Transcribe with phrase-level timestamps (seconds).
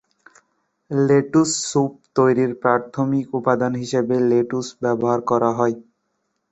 [0.91, 5.75] Lettuce soup তৈরির প্রাথমিক উপাদান হিসেবেও লেটুস ব্যবহার করা হয়।